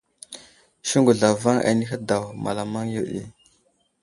Siŋgu 0.87 1.11
zlavaŋ 1.19 1.57
anəhi 1.69 1.97
daw 2.09 2.23
malamaŋ 2.43 2.85
yo 2.95 3.01
ɗi. 3.11 3.21